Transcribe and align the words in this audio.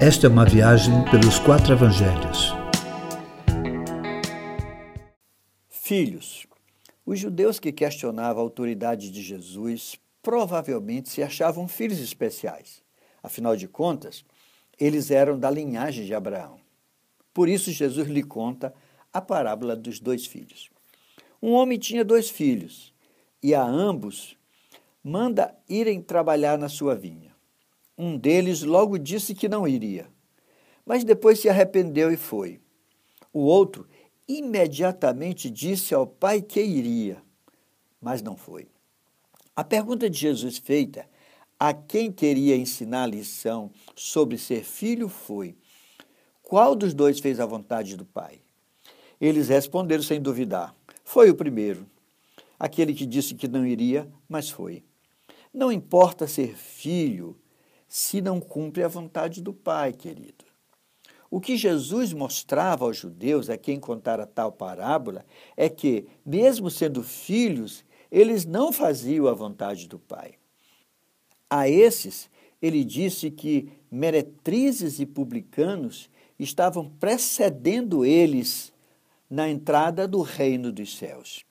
Esta 0.00 0.28
é 0.28 0.30
uma 0.30 0.44
viagem 0.44 1.04
pelos 1.10 1.40
quatro 1.40 1.72
evangelhos. 1.72 2.52
Filhos. 5.68 6.46
Os 7.04 7.18
judeus 7.18 7.58
que 7.58 7.72
questionavam 7.72 8.40
a 8.40 8.44
autoridade 8.44 9.10
de 9.10 9.20
Jesus 9.20 9.98
provavelmente 10.22 11.08
se 11.08 11.20
achavam 11.20 11.66
filhos 11.66 11.98
especiais. 11.98 12.80
Afinal 13.20 13.56
de 13.56 13.66
contas, 13.66 14.24
eles 14.78 15.10
eram 15.10 15.36
da 15.36 15.50
linhagem 15.50 16.06
de 16.06 16.14
Abraão. 16.14 16.60
Por 17.34 17.48
isso, 17.48 17.72
Jesus 17.72 18.06
lhe 18.06 18.22
conta 18.22 18.72
a 19.12 19.20
parábola 19.20 19.74
dos 19.74 19.98
dois 19.98 20.26
filhos. 20.26 20.70
Um 21.42 21.50
homem 21.50 21.76
tinha 21.76 22.04
dois 22.04 22.30
filhos 22.30 22.94
e 23.42 23.52
a 23.52 23.64
ambos 23.64 24.36
manda 25.02 25.52
irem 25.68 26.00
trabalhar 26.00 26.56
na 26.56 26.68
sua 26.68 26.94
vinha. 26.94 27.36
Um 27.98 28.16
deles 28.16 28.62
logo 28.62 28.96
disse 28.96 29.34
que 29.34 29.48
não 29.48 29.66
iria, 29.66 30.08
mas 30.86 31.02
depois 31.02 31.40
se 31.40 31.48
arrependeu 31.48 32.12
e 32.12 32.16
foi. 32.16 32.60
O 33.32 33.40
outro 33.40 33.88
imediatamente 34.28 35.50
disse 35.50 35.92
ao 35.92 36.06
pai 36.06 36.40
que 36.40 36.62
iria, 36.62 37.20
mas 38.00 38.22
não 38.22 38.36
foi. 38.36 38.68
A 39.56 39.64
pergunta 39.64 40.08
de 40.08 40.16
Jesus 40.16 40.58
feita 40.58 41.08
a 41.58 41.74
quem 41.74 42.12
queria 42.12 42.56
ensinar 42.56 43.02
a 43.02 43.08
lição 43.08 43.72
sobre 43.96 44.38
ser 44.38 44.62
filho 44.62 45.08
foi: 45.08 45.56
qual 46.40 46.76
dos 46.76 46.94
dois 46.94 47.18
fez 47.18 47.40
a 47.40 47.46
vontade 47.46 47.96
do 47.96 48.04
pai? 48.04 48.40
Eles 49.20 49.48
responderam 49.48 50.04
sem 50.04 50.22
duvidar: 50.22 50.72
foi 51.02 51.30
o 51.30 51.34
primeiro, 51.34 51.84
aquele 52.60 52.94
que 52.94 53.04
disse 53.04 53.34
que 53.34 53.48
não 53.48 53.66
iria, 53.66 54.08
mas 54.28 54.48
foi. 54.48 54.84
Não 55.52 55.72
importa 55.72 56.28
ser 56.28 56.54
filho 56.56 57.36
se 57.88 58.20
não 58.20 58.40
cumpre 58.40 58.82
a 58.82 58.88
vontade 58.88 59.40
do 59.40 59.52
pai, 59.52 59.92
querido. 59.92 60.44
O 61.30 61.40
que 61.40 61.56
Jesus 61.56 62.12
mostrava 62.12 62.84
aos 62.84 62.96
judeus, 62.96 63.50
a 63.50 63.56
quem 63.58 63.80
contara 63.80 64.26
tal 64.26 64.52
parábola, 64.52 65.24
é 65.56 65.68
que, 65.68 66.06
mesmo 66.24 66.70
sendo 66.70 67.02
filhos, 67.02 67.84
eles 68.10 68.44
não 68.44 68.72
faziam 68.72 69.26
a 69.26 69.34
vontade 69.34 69.86
do 69.86 69.98
Pai. 69.98 70.34
A 71.50 71.68
esses, 71.68 72.30
ele 72.60 72.82
disse 72.82 73.30
que 73.30 73.70
meretrizes 73.90 75.00
e 75.00 75.06
publicanos 75.06 76.10
estavam 76.38 76.88
precedendo 76.88 78.04
eles 78.04 78.72
na 79.28 79.48
entrada 79.48 80.08
do 80.08 80.22
reino 80.22 80.72
dos 80.72 80.96
céus. 80.96 81.44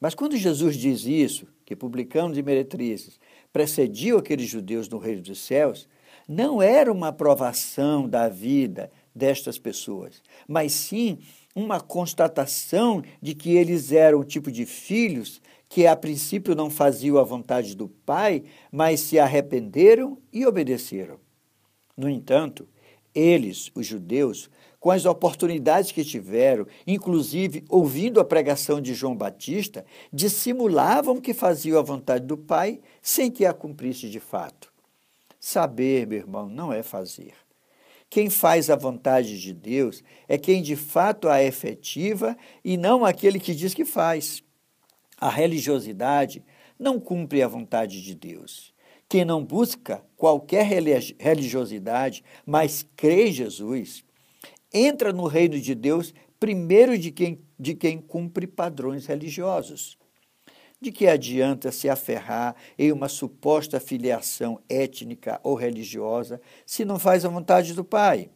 Mas 0.00 0.14
quando 0.14 0.36
Jesus 0.36 0.76
diz 0.76 1.04
isso, 1.04 1.46
que 1.64 1.76
publicanos 1.76 2.36
e 2.36 2.42
meretrizes 2.42 3.20
precediam 3.52 4.18
aqueles 4.18 4.48
judeus 4.48 4.88
no 4.88 4.98
reino 4.98 5.22
dos 5.22 5.40
céus, 5.40 5.88
não 6.28 6.62
era 6.62 6.92
uma 6.92 7.08
aprovação 7.08 8.08
da 8.08 8.28
vida, 8.28 8.90
destas 9.14 9.58
pessoas, 9.58 10.22
mas 10.46 10.72
sim 10.72 11.18
uma 11.54 11.80
constatação 11.80 13.02
de 13.20 13.34
que 13.34 13.56
eles 13.56 13.90
eram 13.92 14.20
o 14.20 14.24
tipo 14.24 14.50
de 14.50 14.64
filhos 14.64 15.40
que 15.68 15.86
a 15.86 15.94
princípio 15.94 16.54
não 16.54 16.70
faziam 16.70 17.18
a 17.18 17.22
vontade 17.22 17.76
do 17.76 17.88
Pai, 17.88 18.42
mas 18.70 19.00
se 19.00 19.18
arrependeram 19.18 20.18
e 20.32 20.46
obedeceram. 20.46 21.18
No 21.96 22.08
entanto, 22.08 22.68
eles, 23.14 23.70
os 23.74 23.86
judeus, 23.86 24.50
com 24.80 24.90
as 24.90 25.04
oportunidades 25.04 25.92
que 25.92 26.02
tiveram, 26.02 26.66
inclusive 26.86 27.62
ouvindo 27.68 28.18
a 28.18 28.24
pregação 28.24 28.80
de 28.80 28.94
João 28.94 29.14
Batista, 29.14 29.84
dissimulavam 30.10 31.20
que 31.20 31.34
faziam 31.34 31.78
a 31.78 31.82
vontade 31.82 32.26
do 32.26 32.38
Pai 32.38 32.80
sem 33.02 33.30
que 33.30 33.44
a 33.44 33.52
cumprisse 33.52 34.08
de 34.08 34.18
fato. 34.18 34.72
Saber, 35.38 36.06
meu 36.06 36.18
irmão, 36.18 36.48
não 36.48 36.72
é 36.72 36.82
fazer. 36.82 37.34
Quem 38.08 38.28
faz 38.28 38.70
a 38.70 38.76
vontade 38.76 39.40
de 39.40 39.52
Deus 39.52 40.02
é 40.26 40.36
quem 40.36 40.62
de 40.62 40.74
fato 40.74 41.28
a 41.28 41.42
efetiva 41.42 42.36
e 42.64 42.76
não 42.76 43.04
aquele 43.04 43.38
que 43.38 43.54
diz 43.54 43.72
que 43.74 43.84
faz. 43.84 44.42
A 45.20 45.28
religiosidade 45.28 46.42
não 46.78 46.98
cumpre 46.98 47.42
a 47.42 47.48
vontade 47.48 48.02
de 48.02 48.14
Deus. 48.14 48.74
Quem 49.08 49.24
não 49.24 49.44
busca 49.44 50.02
qualquer 50.16 50.66
religiosidade, 51.18 52.24
mas 52.46 52.86
crê 52.96 53.28
em 53.28 53.32
Jesus, 53.32 54.04
entra 54.72 55.12
no 55.12 55.26
reino 55.26 55.58
de 55.60 55.74
Deus 55.74 56.14
primeiro 56.38 56.96
de 56.98 57.10
quem, 57.10 57.42
de 57.58 57.74
quem 57.74 57.98
cumpre 57.98 58.46
padrões 58.46 59.06
religiosos. 59.06 59.98
De 60.80 60.90
que 60.90 61.06
adianta 61.06 61.70
se 61.70 61.90
aferrar 61.90 62.56
em 62.78 62.90
uma 62.90 63.08
suposta 63.08 63.78
filiação 63.78 64.58
étnica 64.68 65.38
ou 65.42 65.54
religiosa 65.54 66.40
se 66.64 66.84
não 66.84 66.98
faz 66.98 67.24
a 67.24 67.28
vontade 67.28 67.74
do 67.74 67.84
Pai? 67.84 68.30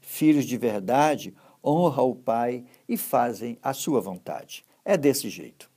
Filhos 0.00 0.44
de 0.44 0.58
verdade 0.58 1.34
honram 1.64 2.10
o 2.10 2.16
Pai 2.16 2.64
e 2.86 2.96
fazem 2.98 3.58
a 3.62 3.72
sua 3.72 4.00
vontade. 4.00 4.64
É 4.84 4.96
desse 4.96 5.30
jeito. 5.30 5.69